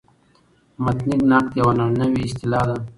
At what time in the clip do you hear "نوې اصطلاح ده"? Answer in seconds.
1.99-2.75